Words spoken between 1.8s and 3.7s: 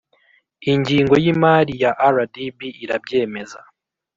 ya rdb irabyemeza